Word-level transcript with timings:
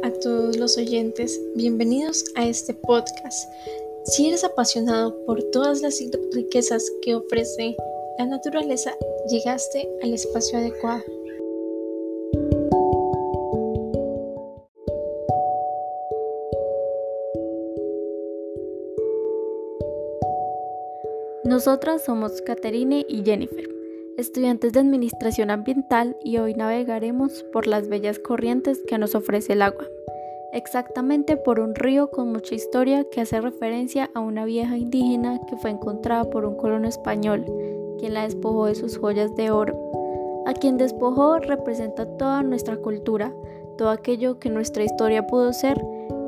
A 0.00 0.10
todos 0.10 0.56
los 0.56 0.78
oyentes, 0.78 1.40
bienvenidos 1.54 2.24
a 2.34 2.46
este 2.46 2.72
podcast. 2.74 3.48
Si 4.04 4.26
eres 4.26 4.42
apasionado 4.42 5.14
por 5.26 5.42
todas 5.50 5.82
las 5.82 6.02
riquezas 6.32 6.90
que 7.02 7.14
ofrece 7.14 7.76
la 8.18 8.26
naturaleza, 8.26 8.96
llegaste 9.28 9.88
al 10.02 10.14
espacio 10.14 10.58
adecuado. 10.58 11.02
Nosotras 21.44 22.02
somos 22.02 22.40
Caterine 22.40 23.04
y 23.08 23.22
Jennifer 23.22 23.71
estudiantes 24.18 24.72
de 24.72 24.80
Administración 24.80 25.50
Ambiental 25.50 26.16
y 26.22 26.38
hoy 26.38 26.54
navegaremos 26.54 27.44
por 27.52 27.66
las 27.66 27.88
bellas 27.88 28.18
corrientes 28.18 28.82
que 28.86 28.98
nos 28.98 29.14
ofrece 29.14 29.54
el 29.54 29.62
agua, 29.62 29.84
exactamente 30.52 31.36
por 31.36 31.60
un 31.60 31.74
río 31.74 32.10
con 32.10 32.30
mucha 32.30 32.54
historia 32.54 33.04
que 33.10 33.20
hace 33.20 33.40
referencia 33.40 34.10
a 34.14 34.20
una 34.20 34.44
vieja 34.44 34.76
indígena 34.76 35.40
que 35.48 35.56
fue 35.56 35.70
encontrada 35.70 36.24
por 36.28 36.44
un 36.44 36.56
colono 36.56 36.88
español, 36.88 37.44
quien 37.98 38.14
la 38.14 38.24
despojó 38.24 38.66
de 38.66 38.74
sus 38.74 38.98
joyas 38.98 39.34
de 39.34 39.50
oro. 39.50 39.78
A 40.46 40.52
quien 40.54 40.76
despojó 40.76 41.38
representa 41.38 42.06
toda 42.16 42.42
nuestra 42.42 42.76
cultura, 42.76 43.32
todo 43.78 43.90
aquello 43.90 44.38
que 44.38 44.50
nuestra 44.50 44.84
historia 44.84 45.26
pudo 45.26 45.52
ser, 45.52 45.82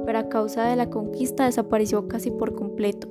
pero 0.06 0.18
a 0.18 0.28
causa 0.28 0.64
de 0.68 0.76
la 0.76 0.88
conquista 0.88 1.44
desapareció 1.46 2.08
casi 2.08 2.30
por 2.30 2.54
completo 2.54 3.08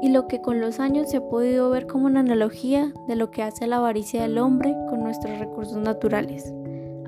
y 0.00 0.10
lo 0.10 0.28
que 0.28 0.40
con 0.40 0.60
los 0.60 0.80
años 0.80 1.10
se 1.10 1.16
ha 1.16 1.28
podido 1.28 1.70
ver 1.70 1.86
como 1.86 2.06
una 2.06 2.20
analogía 2.20 2.92
de 3.06 3.16
lo 3.16 3.30
que 3.30 3.42
hace 3.42 3.66
la 3.66 3.76
avaricia 3.76 4.22
del 4.22 4.38
hombre 4.38 4.74
con 4.88 5.02
nuestros 5.02 5.38
recursos 5.38 5.78
naturales. 5.78 6.52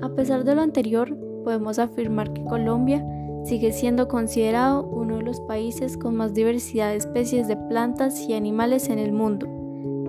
A 0.01 0.09
pesar 0.09 0.43
de 0.43 0.55
lo 0.55 0.61
anterior, 0.61 1.17
podemos 1.43 1.79
afirmar 1.79 2.33
que 2.33 2.43
Colombia 2.43 3.05
sigue 3.43 3.71
siendo 3.71 4.07
considerado 4.07 4.83
uno 4.83 5.17
de 5.17 5.23
los 5.23 5.39
países 5.41 5.97
con 5.97 6.15
más 6.15 6.33
diversidad 6.33 6.89
de 6.89 6.97
especies 6.97 7.47
de 7.47 7.57
plantas 7.57 8.19
y 8.19 8.33
animales 8.33 8.89
en 8.89 8.99
el 8.99 9.13
mundo, 9.13 9.47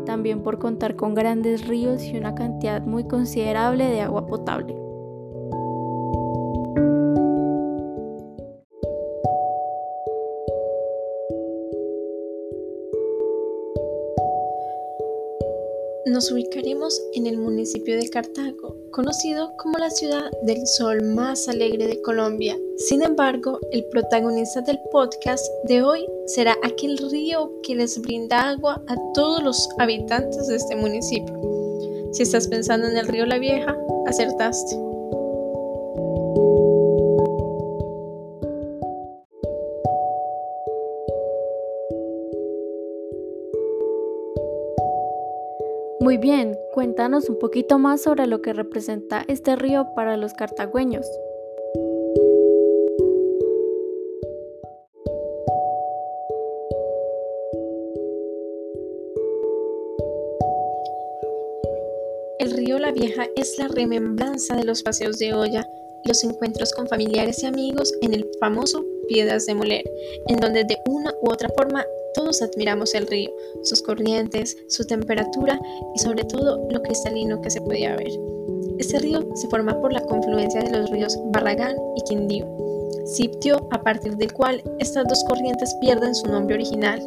también 0.05 0.43
por 0.43 0.59
contar 0.59 0.97
con 0.97 1.15
grandes 1.15 1.67
ríos 1.67 2.05
y 2.05 2.17
una 2.17 2.35
cantidad 2.35 2.83
muy 2.85 3.05
considerable 3.05 3.85
de 3.85 4.01
agua 4.01 4.27
potable. 4.27 4.82
Nos 16.13 16.31
ubicaremos 16.31 17.03
en 17.15 17.27
el 17.27 17.39
municipio 17.39 17.97
de 17.97 18.07
Cartago, 18.11 18.77
conocido 18.91 19.51
como 19.57 19.79
la 19.79 19.89
ciudad 19.89 20.31
del 20.43 20.67
sol 20.67 21.01
más 21.03 21.49
alegre 21.49 21.87
de 21.87 22.03
Colombia. 22.03 22.55
Sin 22.77 23.03
embargo, 23.03 23.59
el 23.71 23.83
protagonista 23.87 24.61
del 24.61 24.79
podcast 24.93 25.43
de 25.69 25.83
hoy 25.83 26.05
será 26.27 26.55
aquel 26.63 26.99
río 27.11 27.51
que 27.63 27.77
les 27.77 27.99
brinda 28.03 28.51
agua 28.51 28.83
a 28.89 29.13
todos 29.15 29.43
los 29.43 29.67
habitantes 29.79 30.49
de 30.49 30.57
este 30.57 30.77
municipio. 30.77 31.35
Si 32.13 32.25
estás 32.25 32.47
pensando 32.47 32.89
en 32.89 32.99
el 32.99 33.09
río 33.09 33.25
La 33.25 33.39
Vieja, 33.39 33.75
acertaste. 34.07 34.92
Muy 46.13 46.19
bien, 46.19 46.59
cuéntanos 46.75 47.31
un 47.31 47.39
poquito 47.39 47.79
más 47.79 48.03
sobre 48.03 48.27
lo 48.27 48.43
que 48.43 48.53
representa 48.53 49.25
este 49.29 49.57
río 49.57 49.95
para 49.97 50.19
los 50.19 50.35
cartagüeños. 50.35 51.07
El 62.39 62.51
río 62.59 62.79
La 62.79 62.93
Vieja 62.93 63.25
es 63.35 63.57
la 63.57 63.69
remembranza 63.69 64.55
de 64.55 64.65
los 64.65 64.83
paseos 64.83 65.19
de 65.19 65.33
olla, 65.33 65.67
los 66.05 66.23
encuentros 66.25 66.75
con 66.75 66.89
familiares 66.89 67.43
y 67.43 67.47
amigos 67.47 67.91
en 68.03 68.13
el 68.13 68.29
famoso 68.39 68.85
Piedras 69.09 69.47
de 69.47 69.55
Moler, 69.55 69.85
en 70.29 70.37
donde 70.37 70.65
de 70.65 70.77
una 70.85 71.11
u 71.23 71.31
otra 71.33 71.49
forma 71.57 71.87
todos 72.15 72.43
admiramos 72.43 72.95
el 72.95 73.07
río, 73.07 73.31
sus 73.63 73.83
corrientes, 73.83 74.57
su 74.69 74.85
temperatura 74.85 75.61
y 75.95 75.99
sobre 75.99 76.25
todo 76.25 76.67
lo 76.71 76.83
cristalino 76.83 77.41
que 77.41 77.51
se 77.51 77.61
podía 77.61 77.97
ver. 77.97 78.13
Este 78.79 78.99
río 78.99 79.29
se 79.35 79.49
forma 79.49 79.81
por 79.81 79.93
la 79.93 80.01
confluencia 80.03 80.63
de 80.63 80.71
los 80.71 80.91
ríos 80.91 81.19
Barragán 81.33 81.77
y 81.97 82.03
Quindío, 82.03 82.47
sitio 83.05 83.69
a 83.71 83.83
partir 83.83 84.17
del 84.17 84.33
cual 84.33 84.63
estas 84.79 85.07
dos 85.07 85.23
corrientes 85.25 85.75
pierden 85.81 86.15
su 86.15 86.27
nombre 86.27 86.55
original. 86.55 87.01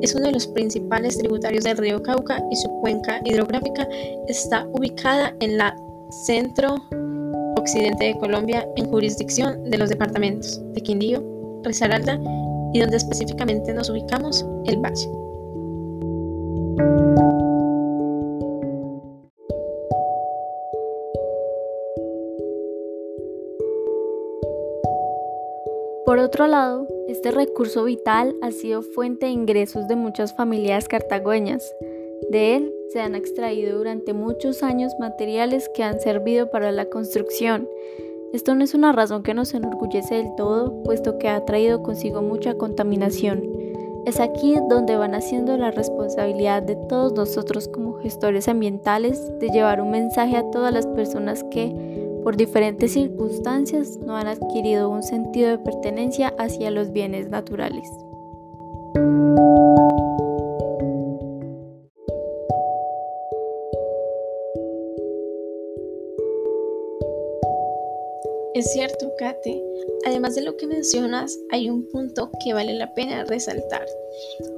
Es 0.00 0.14
uno 0.14 0.26
de 0.26 0.32
los 0.32 0.46
principales 0.48 1.18
tributarios 1.18 1.64
del 1.64 1.76
río 1.76 2.02
Cauca 2.02 2.42
y 2.50 2.56
su 2.56 2.68
cuenca 2.80 3.20
hidrográfica 3.24 3.88
está 4.26 4.66
ubicada 4.72 5.34
en 5.40 5.58
la 5.58 5.76
centro 6.24 6.74
occidente 7.56 8.06
de 8.06 8.18
Colombia 8.18 8.66
en 8.76 8.88
jurisdicción 8.90 9.70
de 9.70 9.78
los 9.78 9.88
departamentos 9.88 10.60
de 10.74 10.80
Quindío, 10.80 11.22
Risaralda 11.62 12.18
y 12.72 12.80
donde 12.80 12.96
específicamente 12.96 13.72
nos 13.74 13.90
ubicamos, 13.90 14.46
el 14.66 14.78
valle. 14.78 15.08
Por 26.04 26.18
otro 26.18 26.46
lado, 26.46 26.86
este 27.08 27.30
recurso 27.30 27.84
vital 27.84 28.34
ha 28.42 28.50
sido 28.50 28.82
fuente 28.82 29.26
de 29.26 29.32
ingresos 29.32 29.88
de 29.88 29.96
muchas 29.96 30.34
familias 30.34 30.88
cartagüeñas. 30.88 31.74
De 32.30 32.56
él 32.56 32.74
se 32.92 33.00
han 33.00 33.14
extraído 33.14 33.78
durante 33.78 34.12
muchos 34.12 34.62
años 34.62 34.92
materiales 34.98 35.70
que 35.74 35.84
han 35.84 36.00
servido 36.00 36.50
para 36.50 36.72
la 36.72 36.86
construcción 36.86 37.68
esto 38.32 38.54
no 38.54 38.64
es 38.64 38.72
una 38.74 38.92
razón 38.92 39.22
que 39.22 39.34
nos 39.34 39.52
enorgullece 39.52 40.14
del 40.14 40.34
todo, 40.36 40.82
puesto 40.84 41.18
que 41.18 41.28
ha 41.28 41.44
traído 41.44 41.82
consigo 41.82 42.22
mucha 42.22 42.54
contaminación. 42.54 43.42
Es 44.06 44.20
aquí 44.20 44.56
donde 44.68 44.96
van 44.96 45.14
haciendo 45.14 45.56
la 45.56 45.70
responsabilidad 45.70 46.62
de 46.62 46.74
todos 46.74 47.12
nosotros 47.12 47.68
como 47.68 47.98
gestores 48.00 48.48
ambientales 48.48 49.30
de 49.38 49.50
llevar 49.50 49.80
un 49.80 49.90
mensaje 49.90 50.36
a 50.36 50.50
todas 50.50 50.72
las 50.72 50.86
personas 50.86 51.44
que, 51.44 52.20
por 52.24 52.36
diferentes 52.36 52.92
circunstancias, 52.92 53.98
no 53.98 54.16
han 54.16 54.26
adquirido 54.26 54.88
un 54.88 55.02
sentido 55.02 55.50
de 55.50 55.58
pertenencia 55.58 56.34
hacia 56.38 56.70
los 56.70 56.90
bienes 56.90 57.28
naturales. 57.28 57.88
Es 68.62 68.74
cierto, 68.74 69.10
Kate. 69.18 69.60
Además 70.06 70.36
de 70.36 70.42
lo 70.42 70.56
que 70.56 70.68
mencionas, 70.68 71.36
hay 71.50 71.68
un 71.68 71.84
punto 71.88 72.30
que 72.44 72.54
vale 72.54 72.74
la 72.74 72.94
pena 72.94 73.24
resaltar, 73.24 73.84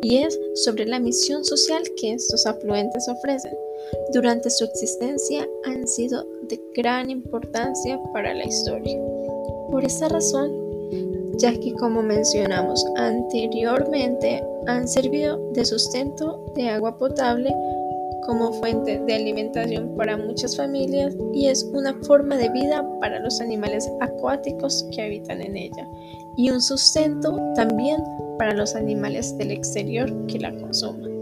y 0.02 0.18
es 0.18 0.38
sobre 0.56 0.84
la 0.84 1.00
misión 1.00 1.42
social 1.42 1.82
que 1.96 2.12
estos 2.12 2.44
afluentes 2.44 3.08
ofrecen. 3.08 3.54
Durante 4.12 4.50
su 4.50 4.64
existencia 4.64 5.48
han 5.64 5.88
sido 5.88 6.22
de 6.50 6.60
gran 6.74 7.08
importancia 7.08 7.98
para 8.12 8.34
la 8.34 8.44
historia. 8.44 9.00
Por 9.70 9.82
esta 9.86 10.10
razón, 10.10 10.52
ya 11.38 11.58
que 11.58 11.72
como 11.72 12.02
mencionamos 12.02 12.84
anteriormente, 12.96 14.44
han 14.66 14.86
servido 14.86 15.50
de 15.52 15.64
sustento 15.64 16.52
de 16.54 16.68
agua 16.68 16.98
potable 16.98 17.54
como 18.26 18.52
fuente 18.54 18.98
de 18.98 19.14
alimentación 19.14 19.94
para 19.96 20.16
muchas 20.16 20.56
familias 20.56 21.16
y 21.32 21.48
es 21.48 21.64
una 21.72 21.94
forma 22.02 22.36
de 22.36 22.48
vida 22.50 22.84
para 23.00 23.18
los 23.20 23.40
animales 23.40 23.90
acuáticos 24.00 24.86
que 24.92 25.02
habitan 25.02 25.40
en 25.40 25.56
ella 25.56 25.88
y 26.36 26.50
un 26.50 26.60
sustento 26.60 27.38
también 27.54 28.02
para 28.38 28.54
los 28.54 28.74
animales 28.74 29.36
del 29.38 29.50
exterior 29.50 30.10
que 30.26 30.38
la 30.38 30.54
consuman. 30.56 31.14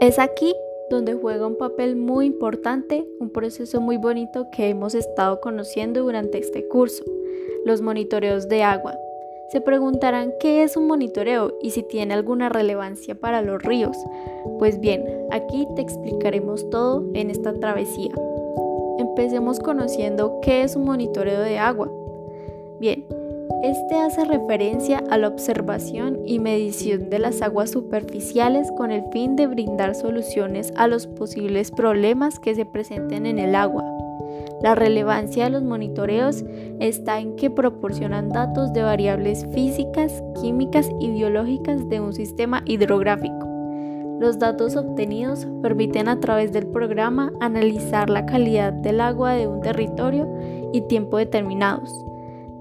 Es 0.00 0.18
aquí 0.18 0.54
donde 0.94 1.14
juega 1.14 1.46
un 1.46 1.56
papel 1.56 1.96
muy 1.96 2.26
importante, 2.26 3.06
un 3.20 3.30
proceso 3.30 3.80
muy 3.80 3.96
bonito 3.96 4.46
que 4.50 4.68
hemos 4.68 4.94
estado 4.94 5.40
conociendo 5.40 6.02
durante 6.02 6.38
este 6.38 6.66
curso, 6.68 7.04
los 7.64 7.80
monitoreos 7.80 8.48
de 8.48 8.62
agua. 8.62 8.96
Se 9.48 9.60
preguntarán 9.60 10.32
qué 10.40 10.62
es 10.62 10.76
un 10.76 10.86
monitoreo 10.86 11.52
y 11.60 11.70
si 11.70 11.82
tiene 11.82 12.14
alguna 12.14 12.48
relevancia 12.48 13.14
para 13.14 13.42
los 13.42 13.62
ríos. 13.62 13.96
Pues 14.58 14.80
bien, 14.80 15.04
aquí 15.30 15.66
te 15.76 15.82
explicaremos 15.82 16.68
todo 16.70 17.04
en 17.14 17.30
esta 17.30 17.52
travesía. 17.54 18.14
Empecemos 18.98 19.58
conociendo 19.60 20.38
qué 20.40 20.62
es 20.62 20.76
un 20.76 20.84
monitoreo 20.84 21.40
de 21.40 21.58
agua. 21.58 21.90
Bien, 22.80 23.04
Este 23.64 23.94
hace 23.94 24.26
referencia 24.26 25.02
a 25.08 25.16
la 25.16 25.26
observación 25.26 26.18
y 26.26 26.38
medición 26.38 27.08
de 27.08 27.18
las 27.18 27.40
aguas 27.40 27.70
superficiales 27.70 28.70
con 28.76 28.90
el 28.90 29.04
fin 29.10 29.36
de 29.36 29.46
brindar 29.46 29.94
soluciones 29.94 30.70
a 30.76 30.86
los 30.86 31.06
posibles 31.06 31.70
problemas 31.70 32.38
que 32.38 32.54
se 32.54 32.66
presenten 32.66 33.24
en 33.24 33.38
el 33.38 33.54
agua. 33.54 33.82
La 34.60 34.74
relevancia 34.74 35.44
de 35.44 35.50
los 35.50 35.62
monitoreos 35.62 36.44
está 36.78 37.20
en 37.20 37.36
que 37.36 37.48
proporcionan 37.48 38.28
datos 38.28 38.74
de 38.74 38.82
variables 38.82 39.46
físicas, 39.54 40.22
químicas 40.42 40.90
y 41.00 41.08
biológicas 41.12 41.88
de 41.88 42.00
un 42.00 42.12
sistema 42.12 42.60
hidrográfico. 42.66 43.48
Los 44.20 44.38
datos 44.38 44.76
obtenidos 44.76 45.48
permiten 45.62 46.08
a 46.08 46.20
través 46.20 46.52
del 46.52 46.66
programa 46.66 47.32
analizar 47.40 48.10
la 48.10 48.26
calidad 48.26 48.74
del 48.74 49.00
agua 49.00 49.32
de 49.32 49.48
un 49.48 49.62
territorio 49.62 50.28
y 50.74 50.82
tiempo 50.82 51.16
determinados, 51.16 52.04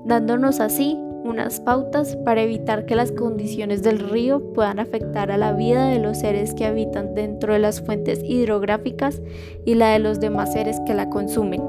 dándonos 0.06 0.60
así 0.60 0.98
unas 1.24 1.62
pautas 1.62 2.18
para 2.18 2.42
evitar 2.42 2.86
que 2.86 2.96
las 2.96 3.12
condiciones 3.12 3.82
del 3.82 4.00
río 4.00 4.54
puedan 4.54 4.80
afectar 4.80 5.32
a 5.32 5.38
la 5.38 5.54
vida 5.54 5.88
de 5.88 6.00
los 6.00 6.20
seres 6.20 6.54
que 6.54 6.66
habitan 6.66 7.16
dentro 7.16 7.54
de 7.54 7.60
las 7.60 7.82
fuentes 7.82 8.22
hidrográficas 8.24 9.22
y 9.66 9.76
la 9.76 9.94
de 9.94 10.00
los 10.00 10.20
demás 10.20 10.52
seres 10.52 10.80
que 10.86 10.94
la 10.94 11.10
consumen. 11.10 11.62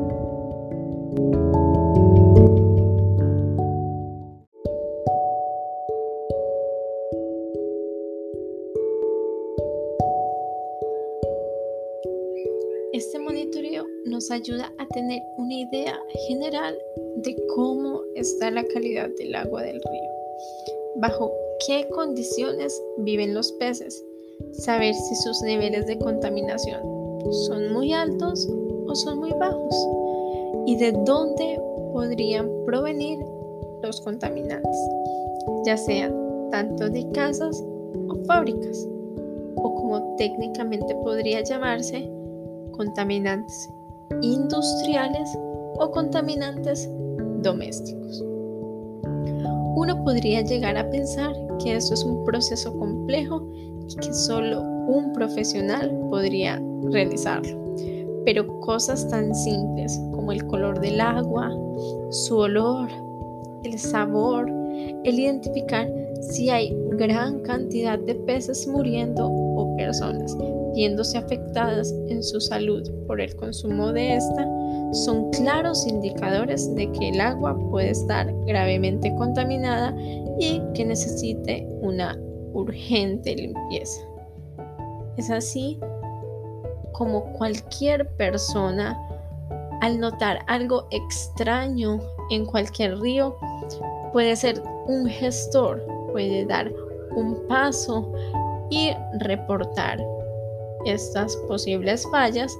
Este 12.92 13.18
monitoreo 13.18 13.86
nos 14.04 14.30
ayuda 14.30 14.72
a 14.78 14.86
tener 14.86 15.20
una 15.36 15.54
idea 15.54 15.98
general 16.28 16.76
de 17.24 17.36
cómo 17.54 18.00
está 18.14 18.50
la 18.50 18.64
calidad 18.64 19.08
del 19.18 19.34
agua 19.34 19.62
del 19.62 19.76
río, 19.76 20.10
bajo 20.96 21.32
qué 21.66 21.88
condiciones 21.88 22.80
viven 22.98 23.34
los 23.34 23.52
peces, 23.52 24.04
saber 24.52 24.94
si 24.94 25.14
sus 25.16 25.42
niveles 25.42 25.86
de 25.86 25.98
contaminación 25.98 26.82
son 27.46 27.72
muy 27.72 27.92
altos 27.92 28.48
o 28.86 28.94
son 28.94 29.18
muy 29.18 29.32
bajos. 29.32 29.74
Y 30.66 30.76
de 30.76 30.92
dónde 31.04 31.60
podrían 31.92 32.48
provenir 32.64 33.18
los 33.82 34.00
contaminantes, 34.00 34.76
ya 35.66 35.76
sean 35.76 36.14
tanto 36.50 36.88
de 36.88 37.08
casas 37.12 37.62
o 38.08 38.14
fábricas, 38.26 38.86
o 39.56 39.74
como 39.74 40.16
técnicamente 40.16 40.94
podría 40.96 41.42
llamarse, 41.42 42.10
contaminantes 42.72 43.68
industriales 44.22 45.28
o 45.78 45.90
contaminantes 45.90 46.88
domésticos. 47.44 48.24
Uno 49.76 50.02
podría 50.04 50.40
llegar 50.40 50.76
a 50.76 50.88
pensar 50.90 51.32
que 51.62 51.76
esto 51.76 51.94
es 51.94 52.04
un 52.04 52.24
proceso 52.24 52.76
complejo 52.78 53.46
y 53.88 53.96
que 53.96 54.12
solo 54.12 54.62
un 54.62 55.12
profesional 55.12 55.90
podría 56.10 56.60
realizarlo. 56.90 57.62
Pero 58.24 58.60
cosas 58.60 59.08
tan 59.08 59.34
simples 59.34 60.00
como 60.12 60.32
el 60.32 60.44
color 60.46 60.80
del 60.80 61.00
agua, 61.00 61.50
su 62.10 62.38
olor, 62.38 62.88
el 63.62 63.78
sabor, 63.78 64.50
el 65.04 65.18
identificar 65.18 65.88
si 66.20 66.48
hay 66.50 66.74
gran 66.92 67.40
cantidad 67.40 67.98
de 67.98 68.14
peces 68.14 68.66
muriendo 68.66 69.28
o 69.28 69.76
personas 69.76 70.36
viéndose 70.74 71.18
afectadas 71.18 71.94
en 72.08 72.22
su 72.22 72.40
salud 72.40 72.88
por 73.06 73.20
el 73.20 73.34
consumo 73.36 73.92
de 73.92 74.16
esta, 74.16 74.46
son 74.92 75.30
claros 75.30 75.86
indicadores 75.86 76.74
de 76.74 76.90
que 76.92 77.10
el 77.10 77.20
agua 77.20 77.56
puede 77.70 77.90
estar 77.90 78.32
gravemente 78.46 79.14
contaminada 79.16 79.94
y 80.38 80.60
que 80.74 80.84
necesite 80.84 81.66
una 81.80 82.18
urgente 82.52 83.34
limpieza. 83.34 84.02
Es 85.16 85.30
así 85.30 85.78
como 86.92 87.24
cualquier 87.32 88.08
persona, 88.16 88.98
al 89.80 89.98
notar 89.98 90.40
algo 90.46 90.86
extraño 90.90 92.00
en 92.30 92.46
cualquier 92.46 92.98
río, 92.98 93.36
puede 94.12 94.36
ser 94.36 94.62
un 94.86 95.06
gestor, 95.06 95.84
puede 96.12 96.46
dar 96.46 96.72
un 97.16 97.46
paso 97.48 98.12
y 98.70 98.92
reportar 99.18 99.98
estas 100.84 101.36
posibles 101.48 102.06
fallas 102.10 102.56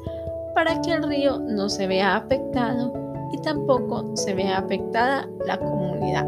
para 0.55 0.81
que 0.81 0.93
el 0.93 1.03
río 1.03 1.39
no 1.39 1.69
se 1.69 1.87
vea 1.87 2.17
afectado 2.17 2.93
y 3.33 3.39
tampoco 3.39 4.17
se 4.17 4.35
vea 4.35 4.59
afectada 4.59 5.29
la 5.47 5.59
comunidad. 5.59 6.27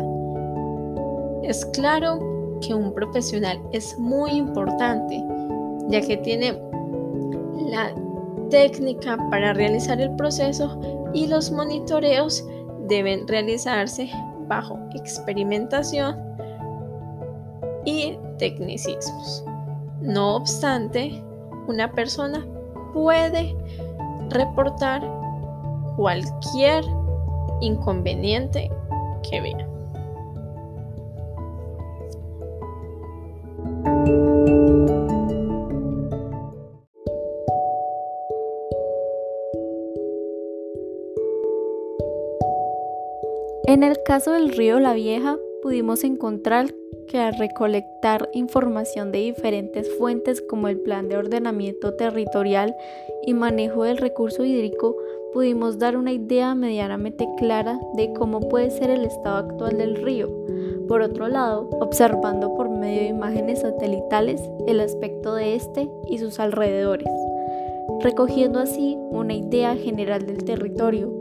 Es 1.43 1.65
claro 1.67 2.19
que 2.61 2.75
un 2.75 2.93
profesional 2.93 3.61
es 3.73 3.97
muy 3.99 4.33
importante, 4.33 5.23
ya 5.89 6.01
que 6.01 6.17
tiene 6.19 6.61
la 7.71 7.95
técnica 8.51 9.17
para 9.31 9.53
realizar 9.53 10.01
el 10.01 10.15
proceso 10.17 10.81
y 11.13 11.27
los 11.27 11.51
monitoreos 11.51 12.45
deben 12.89 13.27
realizarse 13.27 14.11
bajo 14.49 14.79
experimentación 14.95 16.17
y 17.85 18.19
tecnicismos. 18.39 19.45
No 20.03 20.37
obstante, 20.37 21.23
una 21.67 21.93
persona 21.93 22.47
puede 22.93 23.57
reportar 24.31 25.03
cualquier 25.97 26.85
inconveniente 27.61 28.71
que 29.29 29.41
vea. 29.41 29.67
En 43.69 43.83
el 43.83 44.03
caso 44.05 44.33
del 44.33 44.57
río 44.57 44.79
La 44.79 44.95
Vieja, 44.95 45.37
pudimos 45.61 46.05
encontrar 46.05 46.73
que 47.07 47.19
al 47.19 47.35
recolectar 47.39 48.29
información 48.33 49.13
de 49.13 49.19
diferentes 49.19 49.91
fuentes 49.97 50.43
como 50.43 50.69
el 50.69 50.79
Plan 50.81 51.09
de 51.09 51.17
Ordenamiento 51.17 51.95
Territorial 51.95 52.75
y 53.25 53.35
Manejo 53.35 53.85
del 53.85 53.99
Recurso 53.99 54.45
Hídrico, 54.45 54.97
pudimos 55.33 55.79
dar 55.79 55.97
una 55.97 56.13
idea 56.13 56.55
medianamente 56.55 57.29
clara 57.39 57.79
de 57.95 58.13
cómo 58.15 58.41
puede 58.49 58.71
ser 58.71 58.91
el 58.91 59.05
estado 59.05 59.37
actual 59.37 59.79
del 59.79 59.97
río. 59.97 60.29
Por 60.89 61.03
otro 61.03 61.29
lado, 61.29 61.69
observando 61.81 62.55
por 62.55 62.71
medio 62.71 63.01
de 63.03 63.09
imágenes 63.09 63.61
satelitales 63.61 64.41
el 64.67 64.81
aspecto 64.81 65.35
de 65.35 65.55
este 65.55 65.91
y 66.09 66.19
sus 66.19 66.39
alrededores, 66.39 67.11
recogiendo 68.01 68.61
así 68.61 68.97
una 69.11 69.35
idea 69.35 69.75
general 69.77 70.27
del 70.27 70.45
territorio. 70.45 71.13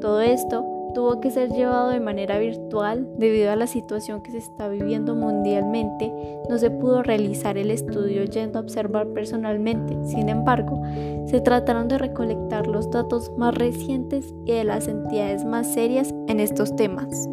Todo 0.00 0.20
esto 0.20 0.73
tuvo 0.94 1.20
que 1.20 1.30
ser 1.30 1.50
llevado 1.50 1.90
de 1.90 2.00
manera 2.00 2.38
virtual 2.38 3.06
debido 3.18 3.50
a 3.50 3.56
la 3.56 3.66
situación 3.66 4.22
que 4.22 4.30
se 4.30 4.38
está 4.38 4.68
viviendo 4.68 5.14
mundialmente. 5.14 6.12
No 6.48 6.56
se 6.58 6.70
pudo 6.70 7.02
realizar 7.02 7.58
el 7.58 7.70
estudio 7.70 8.24
yendo 8.24 8.58
a 8.58 8.62
observar 8.62 9.08
personalmente. 9.08 9.96
Sin 10.06 10.28
embargo, 10.28 10.80
se 11.26 11.40
trataron 11.40 11.88
de 11.88 11.98
recolectar 11.98 12.66
los 12.66 12.90
datos 12.90 13.30
más 13.36 13.54
recientes 13.54 14.34
y 14.46 14.52
de 14.52 14.64
las 14.64 14.88
entidades 14.88 15.44
más 15.44 15.74
serias 15.74 16.14
en 16.28 16.40
estos 16.40 16.74
temas. 16.76 17.28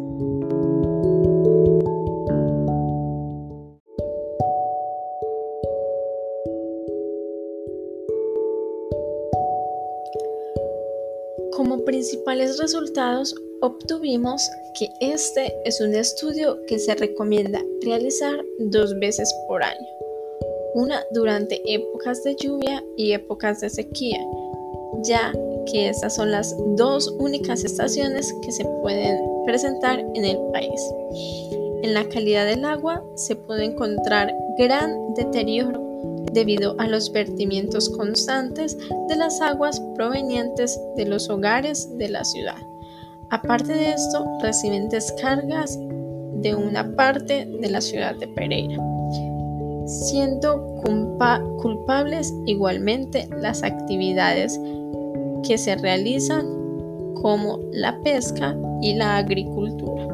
Como 11.52 11.84
principales 11.84 12.58
resultados 12.58 13.34
obtuvimos 13.62 14.50
que 14.74 14.92
este 15.00 15.54
es 15.64 15.80
un 15.80 15.94
estudio 15.94 16.58
que 16.66 16.78
se 16.78 16.94
recomienda 16.96 17.60
realizar 17.82 18.44
dos 18.58 18.98
veces 18.98 19.32
por 19.46 19.62
año, 19.62 19.86
una 20.74 21.02
durante 21.12 21.62
épocas 21.72 22.24
de 22.24 22.34
lluvia 22.34 22.82
y 22.96 23.12
épocas 23.12 23.60
de 23.60 23.70
sequía, 23.70 24.18
ya 25.04 25.32
que 25.70 25.88
estas 25.88 26.16
son 26.16 26.32
las 26.32 26.56
dos 26.76 27.08
únicas 27.18 27.64
estaciones 27.64 28.34
que 28.42 28.50
se 28.50 28.64
pueden 28.82 29.18
presentar 29.46 30.00
en 30.00 30.24
el 30.24 30.38
país. 30.52 30.80
En 31.82 31.94
la 31.94 32.08
calidad 32.08 32.46
del 32.46 32.64
agua 32.64 33.04
se 33.14 33.36
puede 33.36 33.64
encontrar 33.64 34.34
gran 34.58 35.14
deterioro 35.14 35.80
debido 36.32 36.74
a 36.80 36.88
los 36.88 37.12
vertimientos 37.12 37.88
constantes 37.90 38.76
de 39.08 39.16
las 39.16 39.40
aguas 39.40 39.80
provenientes 39.94 40.80
de 40.96 41.04
los 41.04 41.28
hogares 41.28 41.96
de 41.98 42.08
la 42.08 42.24
ciudad. 42.24 42.71
Aparte 43.32 43.72
de 43.72 43.92
esto, 43.92 44.26
reciben 44.42 44.90
descargas 44.90 45.78
de 46.42 46.54
una 46.54 46.94
parte 46.94 47.46
de 47.46 47.70
la 47.70 47.80
ciudad 47.80 48.14
de 48.16 48.28
Pereira, 48.28 48.76
siendo 49.86 50.62
culpables 51.56 52.30
igualmente 52.44 53.26
las 53.40 53.62
actividades 53.62 54.60
que 55.48 55.56
se 55.56 55.76
realizan 55.76 56.44
como 57.22 57.58
la 57.72 57.98
pesca 58.02 58.54
y 58.82 58.96
la 58.96 59.16
agricultura. 59.16 60.11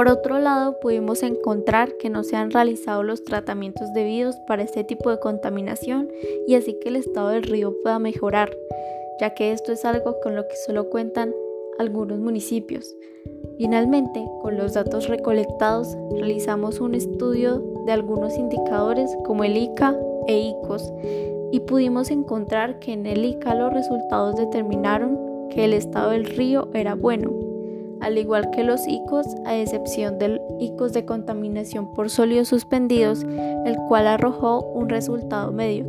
Por 0.00 0.08
otro 0.08 0.38
lado, 0.38 0.80
pudimos 0.80 1.22
encontrar 1.22 1.98
que 1.98 2.08
no 2.08 2.24
se 2.24 2.34
han 2.34 2.50
realizado 2.50 3.02
los 3.02 3.22
tratamientos 3.22 3.92
debidos 3.92 4.36
para 4.46 4.62
este 4.62 4.82
tipo 4.82 5.10
de 5.10 5.20
contaminación 5.20 6.08
y 6.46 6.54
así 6.54 6.78
que 6.80 6.88
el 6.88 6.96
estado 6.96 7.28
del 7.28 7.42
río 7.42 7.76
pueda 7.82 7.98
mejorar, 7.98 8.50
ya 9.20 9.34
que 9.34 9.52
esto 9.52 9.72
es 9.72 9.84
algo 9.84 10.18
con 10.22 10.36
lo 10.36 10.48
que 10.48 10.56
solo 10.56 10.88
cuentan 10.88 11.34
algunos 11.78 12.18
municipios. 12.18 12.96
Finalmente, 13.58 14.24
con 14.40 14.56
los 14.56 14.72
datos 14.72 15.06
recolectados, 15.06 15.94
realizamos 16.12 16.80
un 16.80 16.94
estudio 16.94 17.62
de 17.84 17.92
algunos 17.92 18.38
indicadores 18.38 19.14
como 19.26 19.44
el 19.44 19.54
ICA 19.54 19.94
e 20.28 20.54
ICOS 20.62 20.94
y 21.52 21.60
pudimos 21.60 22.10
encontrar 22.10 22.78
que 22.78 22.94
en 22.94 23.04
el 23.04 23.22
ICA 23.22 23.54
los 23.54 23.70
resultados 23.74 24.36
determinaron 24.36 25.48
que 25.50 25.66
el 25.66 25.74
estado 25.74 26.12
del 26.12 26.24
río 26.24 26.70
era 26.72 26.94
bueno, 26.94 27.39
al 28.00 28.18
igual 28.18 28.50
que 28.50 28.64
los 28.64 28.86
ICOS, 28.86 29.26
a 29.44 29.56
excepción 29.56 30.18
del 30.18 30.40
ICOS 30.58 30.92
de 30.92 31.04
contaminación 31.04 31.92
por 31.92 32.10
sólidos 32.10 32.48
suspendidos, 32.48 33.24
el 33.64 33.76
cual 33.88 34.06
arrojó 34.06 34.62
un 34.74 34.88
resultado 34.88 35.52
medio, 35.52 35.84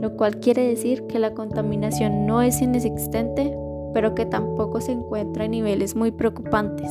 lo 0.00 0.16
cual 0.16 0.40
quiere 0.40 0.66
decir 0.66 1.06
que 1.06 1.18
la 1.18 1.34
contaminación 1.34 2.26
no 2.26 2.42
es 2.42 2.60
inexistente, 2.60 3.56
pero 3.94 4.14
que 4.14 4.26
tampoco 4.26 4.80
se 4.80 4.92
encuentra 4.92 5.44
en 5.44 5.52
niveles 5.52 5.94
muy 5.94 6.10
preocupantes. 6.10 6.90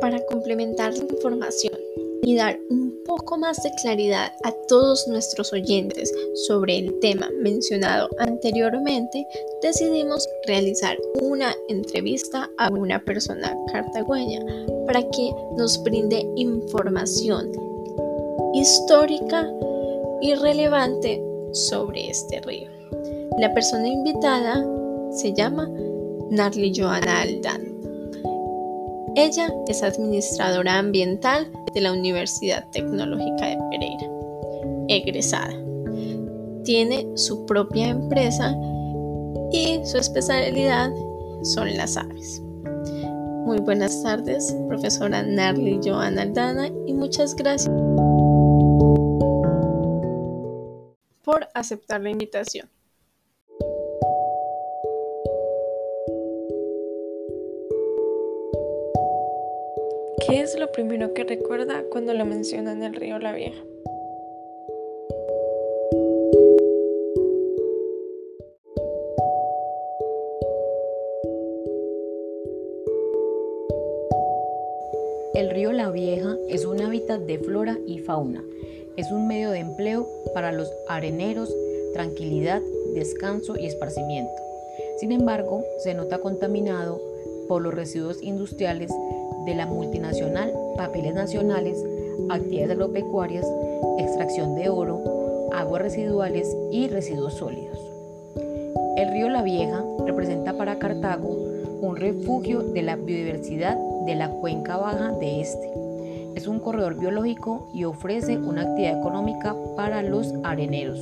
Para 0.00 0.24
complementar 0.24 0.94
la 0.94 1.04
información 1.04 1.74
y 2.22 2.36
dar 2.36 2.58
un 2.70 2.89
poco 3.10 3.36
más 3.36 3.60
de 3.64 3.72
claridad 3.72 4.32
a 4.44 4.52
todos 4.68 5.08
nuestros 5.08 5.52
oyentes 5.52 6.14
sobre 6.46 6.78
el 6.78 7.00
tema 7.00 7.28
mencionado 7.42 8.08
anteriormente, 8.20 9.26
decidimos 9.60 10.28
realizar 10.46 10.96
una 11.20 11.52
entrevista 11.68 12.48
a 12.56 12.68
una 12.70 13.04
persona 13.04 13.52
cartagüeña 13.72 14.38
para 14.86 15.02
que 15.02 15.32
nos 15.56 15.82
brinde 15.82 16.24
información 16.36 17.50
histórica 18.54 19.44
y 20.20 20.34
relevante 20.34 21.20
sobre 21.50 22.10
este 22.10 22.40
río. 22.42 22.70
La 23.40 23.52
persona 23.52 23.88
invitada 23.88 24.64
se 25.10 25.32
llama 25.34 25.68
Narly 26.30 26.72
Joana 26.72 27.22
Aldán. 27.22 27.69
Ella 29.16 29.52
es 29.66 29.82
administradora 29.82 30.78
ambiental 30.78 31.50
de 31.74 31.80
la 31.80 31.92
Universidad 31.92 32.68
Tecnológica 32.70 33.46
de 33.46 33.58
Pereira, 33.70 34.06
egresada. 34.88 35.52
Tiene 36.64 37.06
su 37.16 37.44
propia 37.46 37.88
empresa 37.88 38.56
y 39.50 39.80
su 39.84 39.98
especialidad 39.98 40.90
son 41.42 41.76
las 41.76 41.96
aves. 41.96 42.40
Muy 43.44 43.58
buenas 43.58 44.00
tardes, 44.02 44.56
profesora 44.68 45.22
Narly 45.22 45.80
Joana 45.82 46.22
Aldana, 46.22 46.68
y 46.86 46.92
muchas 46.92 47.34
gracias 47.34 47.74
por 51.24 51.48
aceptar 51.54 52.00
la 52.00 52.10
invitación. 52.10 52.68
¿Qué 60.26 60.40
es 60.40 60.58
lo 60.58 60.70
primero 60.70 61.14
que 61.14 61.24
recuerda 61.24 61.82
cuando 61.90 62.12
lo 62.12 62.24
mencionan 62.26 62.82
el 62.82 62.94
río 62.94 63.18
La 63.18 63.32
Vieja? 63.32 63.62
El 75.34 75.50
río 75.50 75.72
La 75.72 75.90
Vieja 75.90 76.36
es 76.48 76.66
un 76.66 76.82
hábitat 76.82 77.20
de 77.22 77.38
flora 77.38 77.78
y 77.86 78.00
fauna. 78.00 78.44
Es 78.96 79.10
un 79.10 79.26
medio 79.26 79.50
de 79.50 79.60
empleo 79.60 80.06
para 80.34 80.52
los 80.52 80.70
areneros, 80.88 81.54
tranquilidad, 81.94 82.60
descanso 82.94 83.56
y 83.56 83.66
esparcimiento. 83.66 84.32
Sin 84.98 85.12
embargo, 85.12 85.64
se 85.78 85.94
nota 85.94 86.18
contaminado 86.18 87.00
por 87.48 87.62
los 87.62 87.74
residuos 87.74 88.22
industriales 88.22 88.90
de 89.50 89.56
la 89.56 89.66
multinacional 89.66 90.52
Papeles 90.76 91.12
Nacionales, 91.12 91.84
actividades 92.30 92.70
agropecuarias, 92.70 93.46
extracción 93.98 94.54
de 94.54 94.68
oro, 94.68 95.48
aguas 95.52 95.82
residuales 95.82 96.56
y 96.70 96.86
residuos 96.86 97.34
sólidos. 97.34 97.78
El 98.96 99.10
río 99.12 99.28
La 99.28 99.42
Vieja 99.42 99.84
representa 100.06 100.56
para 100.56 100.78
Cartago 100.78 101.36
un 101.80 101.96
refugio 101.96 102.62
de 102.62 102.82
la 102.82 102.94
biodiversidad 102.94 103.76
de 104.06 104.14
la 104.14 104.30
cuenca 104.30 104.76
baja 104.76 105.12
de 105.12 105.40
este. 105.40 105.72
Es 106.36 106.46
un 106.46 106.60
corredor 106.60 106.96
biológico 106.96 107.70
y 107.74 107.84
ofrece 107.84 108.38
una 108.38 108.62
actividad 108.62 109.00
económica 109.00 109.56
para 109.74 110.02
los 110.02 110.32
areneros. 110.44 111.00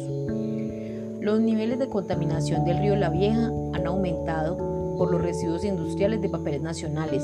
Los 1.20 1.40
niveles 1.40 1.78
de 1.78 1.88
contaminación 1.88 2.64
del 2.64 2.78
río 2.78 2.96
La 2.96 3.10
Vieja 3.10 3.52
han 3.74 3.86
aumentado 3.86 4.56
por 4.96 5.12
los 5.12 5.20
residuos 5.20 5.64
industriales 5.64 6.22
de 6.22 6.30
papeles 6.30 6.62
nacionales, 6.62 7.22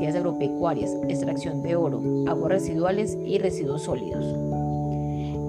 actividades 0.00 0.16
agropecuarias, 0.16 0.96
extracción 1.10 1.62
de 1.62 1.76
oro, 1.76 2.00
aguas 2.26 2.52
residuales 2.52 3.18
y 3.22 3.36
residuos 3.36 3.82
sólidos. 3.82 4.24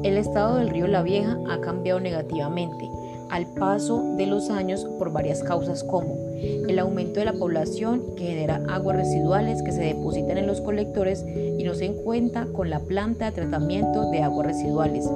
El 0.04 0.18
estado 0.18 0.58
del 0.58 0.70
río 0.70 0.88
La 0.88 1.04
Vieja 1.04 1.38
ha 1.50 1.62
cambiado 1.62 2.02
negativamente 2.02 2.90
al 3.30 3.46
paso 3.46 4.04
de 4.18 4.28
los 4.28 4.50
años 4.50 4.84
por 5.00 5.14
varias 5.14 5.42
causas 5.42 5.86
como 5.86 6.18
el 6.42 6.80
aumento 6.80 7.22
de 7.22 7.28
la 7.28 7.34
población 7.34 8.04
que 8.18 8.26
genera 8.26 8.62
aguas 8.68 8.98
residuales 8.98 9.64
que 9.64 9.72
se 9.72 9.84
depositan 9.84 10.38
en 10.38 10.48
los 10.48 10.60
colectores 10.60 11.24
y 11.58 11.64
no 11.64 11.74
se 11.74 11.86
encuentra 11.86 12.46
con 12.48 12.70
la 12.70 12.82
planta 12.82 13.28
de 13.28 13.32
tratamiento 13.32 14.10
de 14.12 14.22
aguas 14.22 14.48
residuales, 14.48 15.10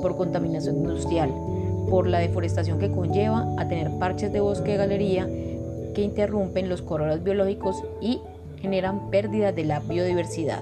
por 0.00 0.16
contaminación 0.16 0.76
industrial, 0.76 1.32
por 1.90 2.06
la 2.06 2.20
deforestación 2.20 2.78
que 2.78 2.92
conlleva 2.92 3.52
a 3.58 3.66
tener 3.66 3.90
parches 3.98 4.32
de 4.32 4.38
bosque 4.38 4.72
de 4.72 4.76
galería 4.76 5.28
que 5.92 6.02
interrumpen 6.02 6.68
los 6.68 6.82
corredores 6.82 7.24
biológicos 7.24 7.82
y 8.00 8.20
generan 8.66 9.10
pérdida 9.10 9.52
de 9.52 9.64
la 9.64 9.78
biodiversidad. 9.78 10.60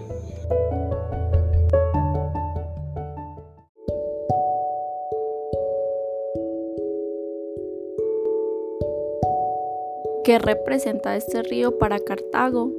¿Qué 10.23 10.39
representa 10.39 11.17
este 11.17 11.43
río 11.43 11.79
para 11.79 11.99
Cartago? 11.99 12.71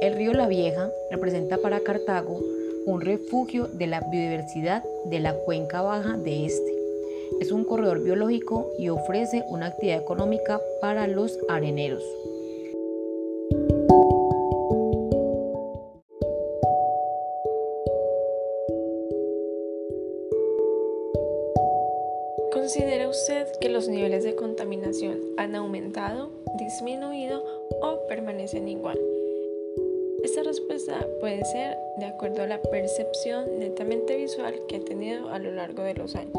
El 0.00 0.14
río 0.14 0.34
La 0.34 0.46
Vieja 0.46 0.88
representa 1.10 1.58
para 1.58 1.80
Cartago 1.80 2.38
un 2.86 3.00
refugio 3.00 3.68
de 3.68 3.86
la 3.86 4.00
biodiversidad 4.00 4.84
de 5.06 5.20
la 5.20 5.34
cuenca 5.34 5.82
baja 5.82 6.16
de 6.16 6.46
este. 6.46 6.74
Es 7.40 7.50
un 7.50 7.64
corredor 7.64 8.02
biológico 8.02 8.70
y 8.78 8.88
ofrece 8.90 9.44
una 9.48 9.66
actividad 9.66 9.98
económica 10.00 10.60
para 10.80 11.06
los 11.06 11.38
areneros. 11.48 12.04
¿Considera 22.52 23.08
usted 23.08 23.46
que 23.60 23.68
los 23.68 23.88
niveles 23.88 24.24
de 24.24 24.34
contaminación 24.34 25.20
han 25.36 25.54
aumentado, 25.54 26.30
disminuido 26.58 27.42
o 27.80 28.06
permanecen 28.08 28.68
igual? 28.68 28.98
Esta 30.24 30.42
respuesta 30.42 31.06
puede 31.20 31.44
ser 31.44 31.76
de 31.98 32.06
acuerdo 32.06 32.42
a 32.42 32.46
la 32.46 32.58
percepción 32.62 33.58
netamente 33.58 34.16
visual 34.16 34.54
que 34.66 34.76
he 34.76 34.80
tenido 34.80 35.28
a 35.28 35.38
lo 35.38 35.50
largo 35.50 35.82
de 35.82 35.92
los 35.92 36.16
años. 36.16 36.32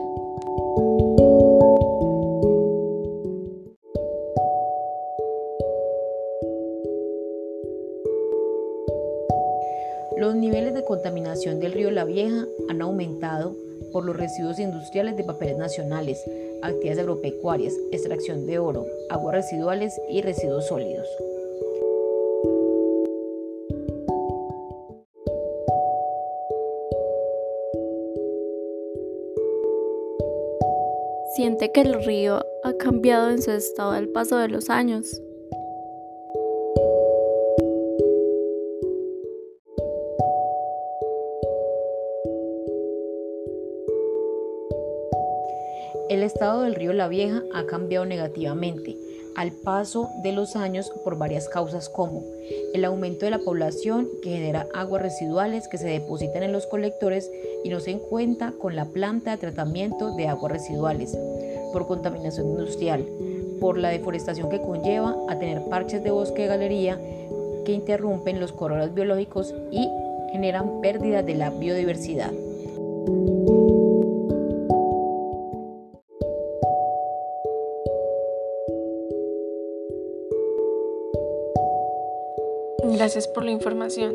Los 10.18 10.34
niveles 10.34 10.74
de 10.74 10.84
contaminación 10.84 11.60
del 11.60 11.74
río 11.74 11.92
La 11.92 12.06
Vieja 12.06 12.48
han 12.70 12.82
aumentado 12.82 13.56
por 13.94 14.04
los 14.04 14.18
residuos 14.18 14.58
industriales 14.58 15.16
de 15.16 15.26
papeles 15.26 15.58
nacionales, 15.58 16.26
actividades 16.64 17.02
agropecuarias, 17.02 17.76
extracción 17.92 18.48
de 18.48 18.58
oro, 18.58 18.88
aguas 19.12 19.36
residuales 19.36 20.02
y 20.10 20.24
residuos 20.24 20.66
sólidos. 20.66 21.08
siente 31.36 31.72
que 31.74 31.82
el 31.82 32.06
río 32.06 32.46
ha 32.64 32.74
cambiado 32.78 33.30
en 33.30 33.42
su 33.42 33.52
estado 33.52 33.92
al 33.92 34.08
paso 34.08 34.38
de 34.38 34.48
los 34.48 34.70
años. 34.70 35.22
El 46.10 46.24
estado 46.24 46.62
del 46.62 46.76
río 46.76 46.94
La 46.94 47.10
Vieja 47.10 47.44
ha 47.54 47.66
cambiado 47.66 48.06
negativamente 48.06 48.96
al 49.36 49.52
paso 49.52 50.10
de 50.24 50.32
los 50.32 50.56
años 50.56 50.92
por 51.04 51.18
varias 51.18 51.50
causas 51.50 51.90
como 51.90 52.24
el 52.74 52.86
aumento 52.86 53.26
de 53.26 53.32
la 53.32 53.40
población 53.40 54.08
que 54.22 54.30
genera 54.30 54.68
aguas 54.74 55.02
residuales 55.02 55.68
que 55.68 55.78
se 55.78 55.88
depositan 55.88 56.44
en 56.44 56.52
los 56.52 56.66
colectores 56.68 57.30
y 57.64 57.70
no 57.70 57.80
se 57.80 57.98
cuenta 57.98 58.54
con 58.60 58.76
la 58.76 58.86
planta 58.86 59.32
de 59.32 59.38
tratamiento 59.38 60.16
de 60.16 60.28
aguas 60.28 60.52
residuales, 60.52 61.18
por 61.74 61.88
contaminación 61.88 62.50
industrial, 62.50 63.06
por 63.60 63.78
la 63.78 63.90
deforestación 63.90 64.50
que 64.50 64.62
conlleva 64.62 65.16
a 65.30 65.40
tener 65.40 65.62
parches 65.70 66.04
de 66.04 66.12
bosque 66.12 66.44
de 66.44 66.48
galería 66.48 67.00
que 67.66 67.72
interrumpen 67.72 68.40
los 68.40 68.52
corredores 68.52 68.94
biológicos 68.94 69.54
y 69.72 69.88
generan 70.32 70.82
pérdida 70.82 71.24
de 71.24 71.36
la 71.36 71.50
biodiversidad. 71.50 72.32
Por 83.16 83.46
la 83.46 83.52
información. 83.52 84.14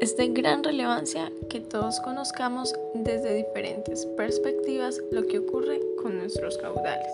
Es 0.00 0.16
de 0.16 0.26
gran 0.26 0.64
relevancia 0.64 1.30
que 1.48 1.60
todos 1.60 2.00
conozcamos 2.00 2.74
desde 2.94 3.32
diferentes 3.32 4.06
perspectivas 4.16 5.00
lo 5.12 5.24
que 5.28 5.38
ocurre 5.38 5.78
con 6.02 6.18
nuestros 6.18 6.58
caudales. 6.58 7.12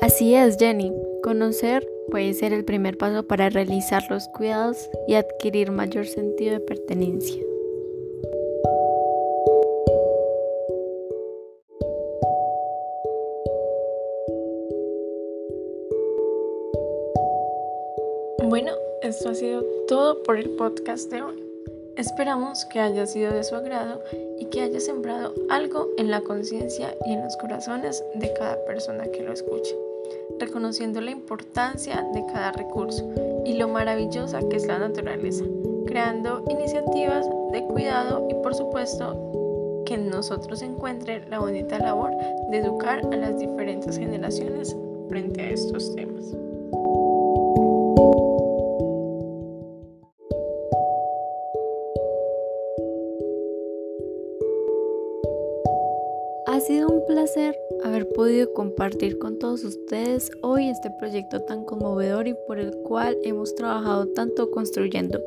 Así 0.00 0.34
es, 0.34 0.56
Jenny. 0.58 0.92
Conocer 1.22 1.86
puede 2.10 2.34
ser 2.34 2.52
el 2.52 2.64
primer 2.64 2.98
paso 2.98 3.28
para 3.28 3.48
realizar 3.48 4.02
los 4.10 4.26
cuidados 4.26 4.90
y 5.06 5.14
adquirir 5.14 5.70
mayor 5.70 6.08
sentido 6.08 6.54
de 6.54 6.60
pertenencia. 6.60 7.49
Bueno, 18.42 18.72
esto 19.02 19.30
ha 19.30 19.34
sido 19.34 19.62
todo 19.86 20.22
por 20.22 20.38
el 20.38 20.50
podcast 20.50 21.10
de 21.10 21.22
hoy. 21.22 21.44
Esperamos 21.96 22.64
que 22.64 22.80
haya 22.80 23.04
sido 23.06 23.32
de 23.32 23.44
su 23.44 23.54
agrado 23.54 24.00
y 24.38 24.46
que 24.46 24.62
haya 24.62 24.80
sembrado 24.80 25.34
algo 25.50 25.88
en 25.98 26.10
la 26.10 26.22
conciencia 26.22 26.96
y 27.06 27.12
en 27.12 27.22
los 27.22 27.36
corazones 27.36 28.02
de 28.14 28.32
cada 28.32 28.56
persona 28.64 29.04
que 29.12 29.22
lo 29.22 29.32
escuche, 29.32 29.76
reconociendo 30.38 31.00
la 31.00 31.10
importancia 31.10 32.02
de 32.14 32.24
cada 32.32 32.52
recurso 32.52 33.08
y 33.44 33.54
lo 33.54 33.68
maravillosa 33.68 34.40
que 34.48 34.56
es 34.56 34.66
la 34.66 34.78
naturaleza, 34.78 35.44
creando 35.86 36.42
iniciativas 36.48 37.28
de 37.52 37.62
cuidado 37.64 38.26
y 38.30 38.34
por 38.34 38.54
supuesto 38.54 39.84
que 39.84 39.94
en 39.94 40.08
nosotros 40.08 40.62
encuentre 40.62 41.26
la 41.28 41.40
bonita 41.40 41.78
labor 41.78 42.12
de 42.48 42.58
educar 42.58 43.00
a 43.12 43.16
las 43.16 43.38
diferentes 43.38 43.98
generaciones 43.98 44.74
frente 45.08 45.42
a 45.42 45.50
estos 45.50 45.94
temas. 45.94 46.34
Compartir 58.48 59.18
con 59.18 59.38
todos 59.38 59.64
ustedes 59.64 60.30
hoy 60.42 60.68
este 60.68 60.90
proyecto 60.98 61.42
tan 61.42 61.64
conmovedor 61.64 62.28
y 62.28 62.34
por 62.46 62.58
el 62.58 62.72
cual 62.82 63.16
hemos 63.22 63.54
trabajado 63.54 64.06
tanto 64.08 64.50
construyendo. 64.50 65.20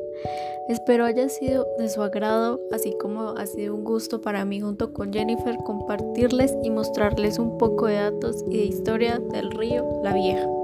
Espero 0.68 1.04
haya 1.04 1.28
sido 1.28 1.66
de 1.78 1.88
su 1.88 2.02
agrado, 2.02 2.60
así 2.72 2.94
como 3.00 3.30
ha 3.36 3.46
sido 3.46 3.74
un 3.74 3.84
gusto 3.84 4.20
para 4.20 4.44
mí 4.44 4.60
junto 4.60 4.92
con 4.92 5.12
Jennifer 5.12 5.56
compartirles 5.64 6.54
y 6.62 6.70
mostrarles 6.70 7.38
un 7.38 7.58
poco 7.58 7.86
de 7.86 7.96
datos 7.96 8.44
y 8.48 8.58
de 8.58 8.64
historia 8.64 9.18
del 9.18 9.50
río 9.50 10.00
La 10.02 10.14
Vieja. 10.14 10.63